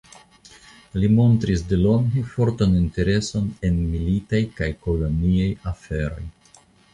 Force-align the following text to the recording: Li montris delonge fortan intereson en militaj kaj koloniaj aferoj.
Li 1.01 1.09
montris 1.17 1.61
delonge 1.73 2.23
fortan 2.31 2.73
intereson 2.79 3.51
en 3.69 3.77
militaj 3.93 4.41
kaj 4.57 4.71
koloniaj 4.87 5.47
aferoj. 5.75 6.27